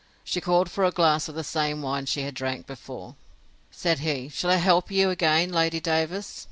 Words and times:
She 0.23 0.41
called 0.41 0.67
for 0.71 0.83
a 0.83 0.89
glass 0.89 1.29
of 1.29 1.35
the 1.35 1.43
same 1.43 1.83
wine 1.83 2.07
she 2.07 2.23
had 2.23 2.33
drank 2.33 2.65
before. 2.65 3.13
Said 3.69 3.99
he, 3.99 4.29
Shall 4.29 4.49
I 4.49 4.55
help 4.55 4.89
you 4.89 5.11
again, 5.11 5.51
Lady 5.51 5.79
Davers? 5.79 6.39